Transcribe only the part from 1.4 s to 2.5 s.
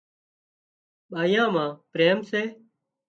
مان پريم سي